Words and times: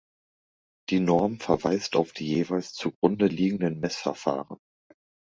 Die 0.89 0.99
Norm 0.99 1.39
verweist 1.39 1.95
auf 1.95 2.11
die 2.11 2.25
jeweils 2.27 2.73
zugrunde 2.73 3.27
liegenden 3.27 3.79
Messverfahren. 3.79 4.57